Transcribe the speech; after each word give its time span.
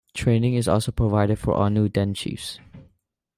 Training 0.15 0.55
is 0.55 0.67
also 0.67 0.91
provided 0.91 1.37
for 1.37 1.53
all 1.53 1.69
new 1.69 1.87
den 1.87 2.15
chiefs. 2.15 2.59